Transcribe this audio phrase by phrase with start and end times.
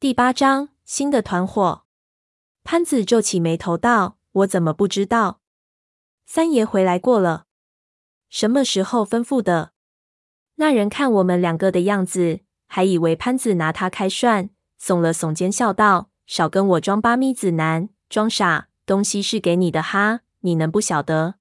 [0.00, 1.84] 第八章新的团伙。
[2.64, 5.42] 潘子皱起眉头道：“我怎么不知道？
[6.24, 7.44] 三爷回来过了，
[8.30, 9.72] 什么时候吩咐的？”
[10.56, 14.48] 那人看我们两个的样子，还以为潘子拿他开涮，
[14.80, 18.68] 耸了耸肩，笑道：“少跟我装八咪子男，装傻！
[18.86, 21.34] 东西是给你的哈，你能不晓得？”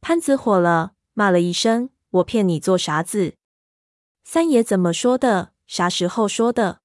[0.00, 3.34] 潘子火了，骂了一声：“我骗你做啥子？
[4.24, 5.52] 三爷怎么说的？
[5.66, 6.80] 啥时候说的？”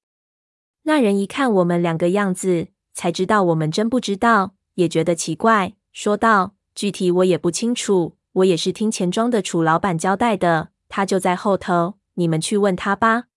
[0.92, 13.28] 那人一看我们两个样子，才知道我们真不知道，也觉得奇怪，说道：“具体我也不清楚，我也是听钱庄的楚老板交代的，他就在后头，你们去问他吧。”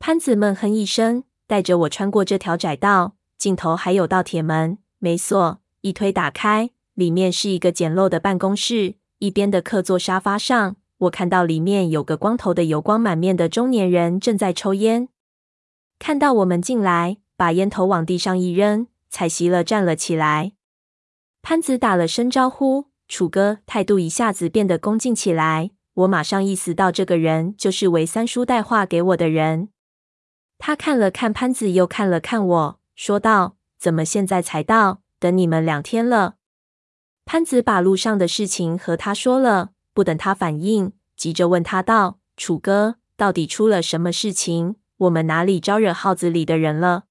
[0.00, 15.06] 潘子闷哼一声，带着我穿过这条窄道，尽头还有道铁门，没锁，一推打开，里面是一个简陋的办公室，一边的客座沙发上，我看到里面有个光头的油光满面的中年人正在抽烟。
[16.06, 20.52] 看到我们进来，把烟头往地上一扔，踩熄了，站了起来。
[21.40, 25.70] 潘子打了声招呼：“楚哥。”态度一下子变得恭敬起来。
[25.94, 29.70] 我马上意识到，这个人就是韦三叔带话给我的人。
[30.58, 35.00] 他看了看潘子，又看了看我，说道：“怎么现在才到？
[35.18, 36.34] 等你们两天了。”
[37.24, 47.04] 潘子把路上的事情和他说了，不等他反应，急着问他道：“楚哥，到底出了什么事情？”我们哪里招惹号子里的人了？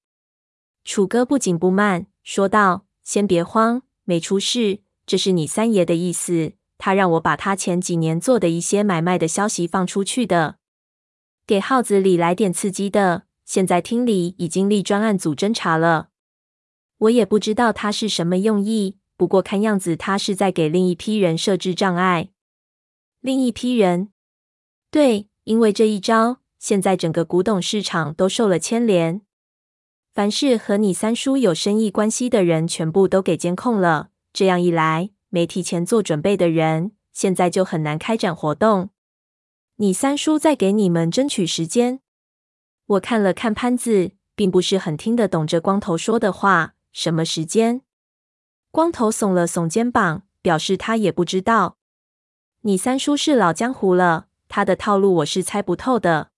[0.83, 4.81] 楚哥不紧不慢说道：“先别慌，没出事。
[5.05, 10.57] 这是你三爷的意思，他让我把他前几年做的一些买卖的消息放出去的，
[11.45, 13.23] 给号子里来点刺激的。
[13.45, 16.09] 现在厅里已经立专案组侦查了。
[16.97, 22.29] 我也不知道他是什么用意，不过看样子他是在给另一批人设置障碍。
[23.19, 24.11] 另一批人，
[24.89, 29.19] 对，因为这一招。”现在整个古董市场都受了牵连，
[30.13, 34.11] 凡是和你三叔有生意关系的人，全部都给监控了。
[34.31, 38.91] 这样一来，没提前做准备的人，现在就很难开展活动。
[39.75, 41.99] 你三叔在给你们争取时间。
[42.85, 46.75] 我看了看潘子，并不是很听得懂这光头说的话。
[46.93, 47.81] 什么时间？
[48.71, 51.75] 光头耸了耸肩膀，表示他也不知道。
[52.61, 56.29] 你三叔是老江湖了，他的套路我是猜不透的。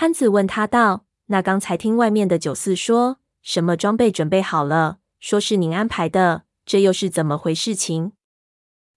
[0.00, 8.12] 潘子问他道：“那刚才听外面的酒肆说什么装备准备好了，说是您安排的，这又是怎么回事情？”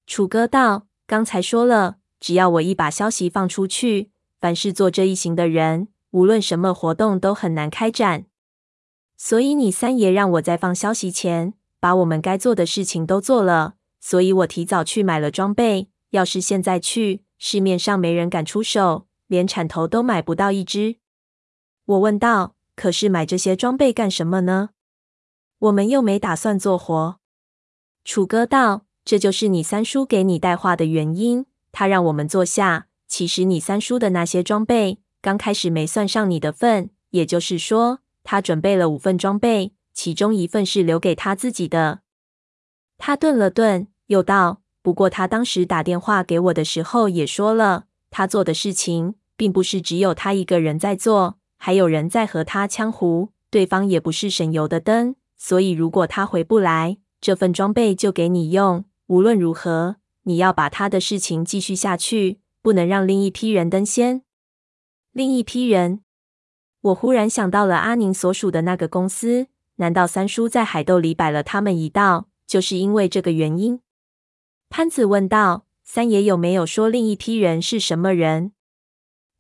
[0.06, 8.26] 楚哥道：“刚才说了，只要我一把消息放出去，凡是做这一行的人，无论什么活动都很难开展。
[9.18, 13.74] 所以你三爷让我在放消息前，把我们该做的事情都做了。
[14.00, 15.90] 所以我提早去买了装备。
[16.12, 20.98] 要是现在去，市面上没人敢出手。”连铲头都买不到一只，
[21.86, 24.72] 我问道：“可是买这些装备干什么呢？
[25.58, 27.18] 我们又没打算做活。”
[28.04, 32.88] 楚哥道：“这就是你三叔给你带话的原因，他让我们坐下。
[33.08, 42.02] 其实你三叔的那些装备，刚开始没算上你的份，也就是说，他准备了五份装备，其中一份是留给他自己的。”
[43.00, 53.30] 他顿了顿，又道：“不过他当时打电话给我的时候也说了，他做的事情。”并不是只有他一个人在做，还有人在和他枪胡。
[53.50, 58.86] 对方也不是省油的灯，所以如果他回不来，这份装备就给你用。
[59.08, 64.22] 无论如何，你要把他的事情继续下去，不能让另一批人登先。
[65.12, 66.02] 另一批人，
[66.82, 69.48] 我忽然想到了阿宁所属的那个公司。
[69.78, 73.80] 难道三叔在海斗里摆了他们一道，就是因为这个原因？
[74.70, 78.52] 潘子问道：“三爷有没有说另一批人是什么人？”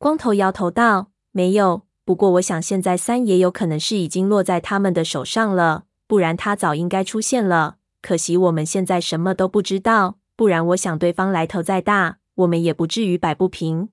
[0.02, 1.84] 光头摇头道：“没有。
[2.04, 7.76] 不过我想，现在三爷有可能是已经落在他们的手上了，不然他早应该出现了。
[8.02, 13.90] 可惜我们现在什么都不知道，不然我想对方来头再大，我们也不至于摆不平。”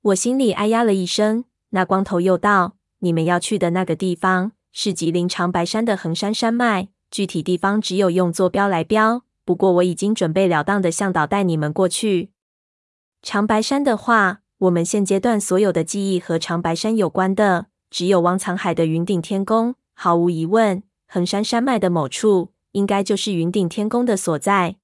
[0.00, 1.44] 我心里哎呀了一声。
[1.70, 9.24] 那光头又道：“你们要去的那个地方是吉林长白山的横山山脉，具体地方只有用坐标来标。
[9.44, 12.30] 不过我已经准备了当的向导带你们过去。
[13.22, 19.74] 长白山的话。”我们现阶段所有的记忆和长白山有关的，只有汪藏海的云顶天宫。
[19.92, 24.76] 毫无疑问，横山山脉的某处应该就是云顶天宫的所在。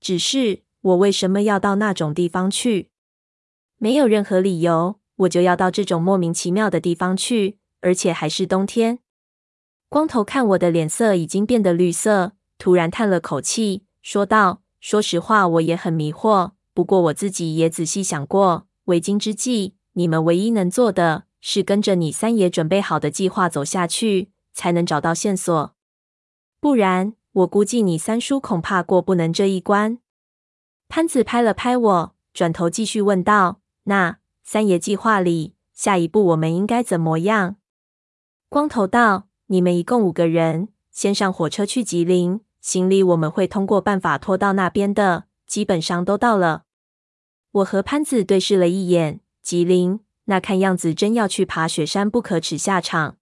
[0.00, 2.90] 只是我为什么要到那种地方去？
[3.78, 8.98] 没有任何理由，我就要到这种莫名其妙的地方去，而且还是冬天。
[9.88, 16.52] 光头看我的脸色已经变得绿色，突然叹了口气，说道：“说实话，我也很迷惑。
[16.74, 25.74] 不过我自己也仔细想过。”为今之计，你们唯一能做的是跟着你三爷准备好的计划走下去，才能找到线索。
[26.60, 29.98] 不然，我估计你三叔恐怕过不能这一关。
[30.88, 37.56] 潘子拍了拍我，转头继续问道：“那三爷计划里，下一步我们应该怎么样？”
[38.50, 46.64] 光头道：“你们一共五个人，先上火车去吉林，行李我们会通过办法拖到那边的，基本上都到了。”
[47.52, 53.16] 我和潘子对视了一眼，吉林，那看样子真要去爬雪山不可耻下场。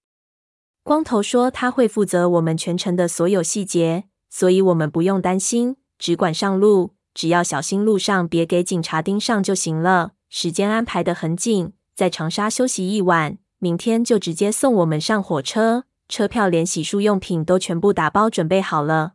[0.82, 10.12] 光头说他会负责我们全程的所有细节，所以我们不用担心，只管上路，只要小心路上别给警察盯上就行了。
[10.28, 19.14] 时间安排得很紧，在长沙休息一晚，明天就直接送我们上火车，车票连洗漱用品都全部打包准备好了。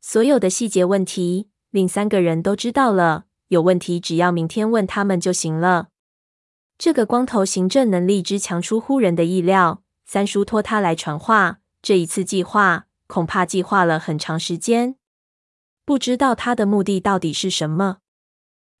[0.00, 5.88] 所有的细节问题，另三个人都知道了，有问题只要明天问他们就行了。
[6.78, 9.82] 这个光头行政能力之强，出乎人的意料。
[10.04, 14.96] 三叔托他来传话，这一次计划恐怕计划了很长时间，
[15.84, 17.98] 不知道他的目的到底是什么。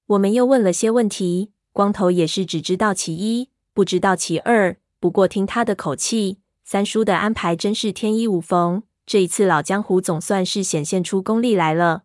[0.06, 4.76] 我们又问了些问题，光头也是只知道其一，不知道其二。
[5.00, 8.82] 不过听他的口气，三叔的安排真是天衣无缝。
[9.04, 12.04] 这一次老江湖总算是显现出功力来了。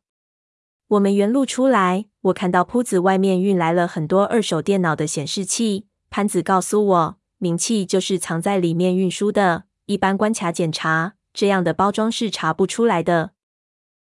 [0.87, 5.87] 我们原路出来，我看到铺子外面运来了很多二手电脑的显示器。
[6.09, 7.17] 潘子告诉我。
[7.39, 13.31] 名器就是藏在里面运输的，一般关卡检查这样的包装是查不出来的。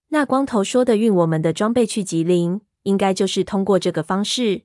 [0.08, 4.62] 那光头说的运我们的装备去吉林，应该就是通过这个方式。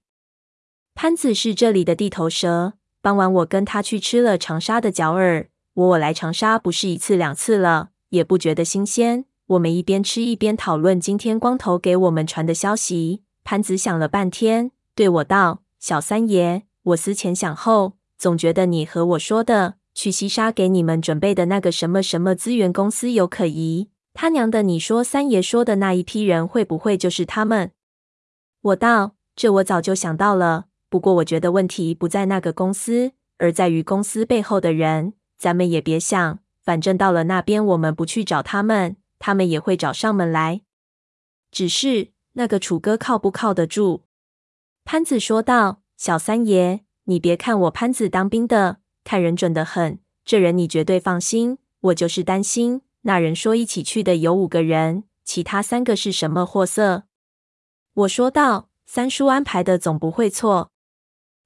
[0.95, 5.49] 潘子是这里的地头蛇，傍晚我跟他去吃了长沙的饺耳。
[5.75, 9.25] 我我来长沙不是一次两次了，也不觉得新鲜。
[9.47, 13.25] 我们一边吃一边讨论今天光头给我们传的消息。
[13.45, 23.91] 潘子想了半天，对我道：“小三爷，我思前想后。”总觉得你和我说的去西沙给你们准备的那个什么什么资源公司有可疑。
[24.15, 27.73] 他娘的，你说三爷说的那一批人会不会就是他们？
[28.61, 30.67] 我道：这我早就想到了。
[30.89, 35.15] 不过我觉得问题不在那个公司，而在于公司背后的人。
[35.37, 40.61] 咱们也别想，反正到了那边，我们不去找他们，他们也会找上门来。
[41.51, 44.03] 只是那个楚哥靠不靠得住？
[44.85, 46.85] 潘子说道：小三爷。
[47.05, 49.99] 你别看我潘子当兵的，看人准得很。
[50.25, 51.59] 这人你绝对放心。
[51.81, 57.05] 我就是担心那人说一起去的有五个人，其他三个是什么货色？
[57.95, 60.71] 我说道：三叔安排的总不会错。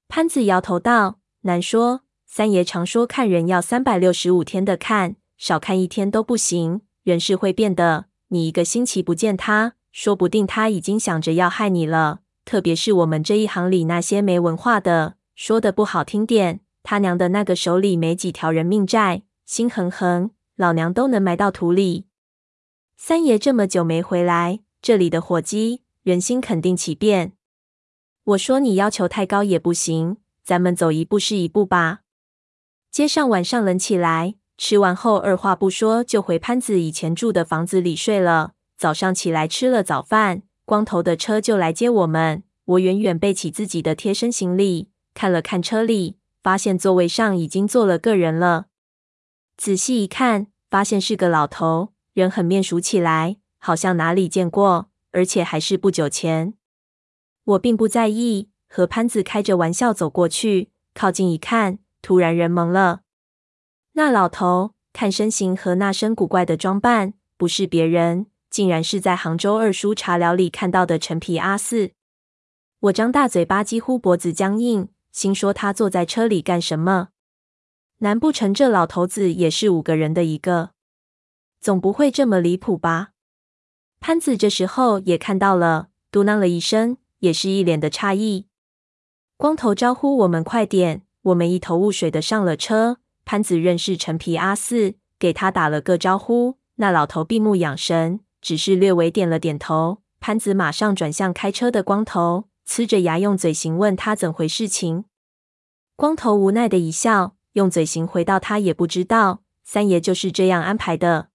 [0.07, 2.01] 潘子摇头道：难说。
[2.25, 6.81] 三爷常说看人要三百六十五天的看，少看一天都不行。
[7.03, 8.05] 人是会变的。
[8.27, 12.19] 你一个星期不见他，说不定他已经想着要害你了。
[12.45, 15.15] 特别是我们这一行里那些没文化的。
[15.33, 22.05] 说的不好听点，他娘的那个手里没几条人命债，心横横，老娘都能埋到土里。
[22.95, 27.33] 三爷这么久没回来，这里的火鸡人心肯定起变。
[28.23, 32.01] 我说你要求太高也不行，咱们走一步是一步吧。
[32.91, 38.53] 街上晚上冷起来，吃完后二话不说就回潘子以前住的房子里睡了。
[38.77, 42.43] 早上起来吃了早饭，光头的车就来接我们。
[42.65, 44.89] 我远远背起自己的贴身行李。
[45.15, 48.67] 看了看车里，发现座位上已经坐了个人了。
[49.55, 56.53] 仔细一看，发现是个老头，人很面熟起来，好像哪里见过，而且还是不久前。
[57.45, 63.01] 我并不在意，和潘子开着玩笑走过去，靠近一看，突然人懵了。
[63.93, 71.91] 那老头看身形和那身古怪的装扮，不是别人，竟然是在杭州二叔茶寮里看到的陈皮阿四。
[72.81, 74.89] 我张大嘴巴，几乎脖子僵硬。
[75.11, 77.09] 心说他坐在车里干什么？
[77.99, 80.71] 难不成这老头子也是五个人的一个？
[81.59, 83.09] 总不会这么离谱吧？
[83.99, 88.45] 潘子这时候也看到了，嘟囔了一声，也是一脸的诧异。
[89.37, 92.99] 光头招呼我们快点，我们一头雾水的上了车。
[93.25, 96.59] 潘子认识陈皮阿四，给他打了个招呼。
[96.75, 99.97] 那老头闭目养神，只是略微点了点头。
[100.21, 102.45] 潘子马上转向开车的光头。
[102.65, 105.03] 呲着牙用嘴型问他怎回事情，
[105.97, 111.27] 光头无奈的一笑，用嘴型回到他也不知道，三爷就是这样安排的。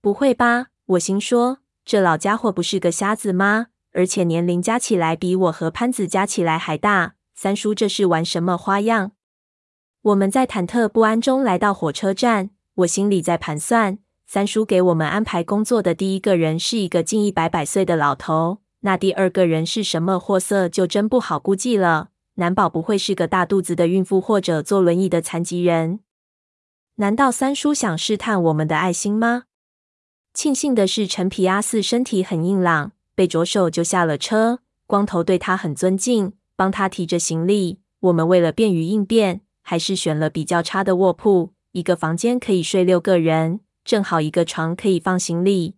[0.00, 0.68] 不会吧？
[0.86, 3.66] 我心说，这老家伙不是个瞎子吗？
[3.92, 9.10] 而且年龄加起来比我和潘子加起来还大，三叔这是玩什么花样？
[10.02, 13.98] 我们在忐忑不安中来到火车站，我心里在盘算，
[14.32, 18.58] 三叔给我们安排工作的第一个人是一个近一百百岁的老头。
[18.82, 22.10] 那第二个人是什么货色，就真不好估计了。
[22.34, 25.98] 难保不会是个大肚子的孕妇或者坐轮椅的残疾人。
[26.98, 29.46] 难道三叔想试探我们的爱心吗？
[30.32, 34.60] 庆幸的是，陈皮阿四身体很硬朗，被着手就下了车。
[34.86, 37.80] 光头对他很尊敬，帮他提着行李。
[37.98, 45.76] 我们为了便于应变，还是选了比较差的卧铺，一个房间可以睡六个人，正好一个床可以放行李。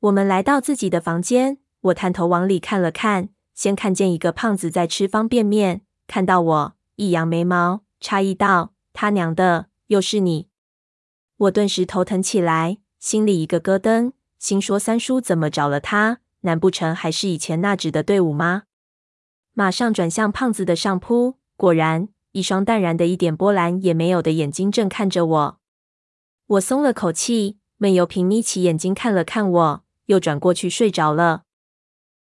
[0.00, 10.48] 我们来到自己的房间，我探头往里看了看，先看见一个胖子在吃方便面，看到我，一扬眉毛，诧异道：“他娘的！”又是你！
[11.36, 16.20] 我顿时头疼起来，心里一个咯噔，心说三叔怎么找了他？
[16.40, 18.64] 难不成还是以前那支的队伍吗？
[19.52, 25.60] 马上转向胖子的上铺，果然一双淡然的一点波澜也没有的眼睛正看着我。
[26.46, 31.44] 我松了口气，闷油瓶眯起眼睛看了看我，又转过去睡着了。